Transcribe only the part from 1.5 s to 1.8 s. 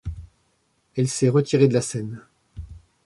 de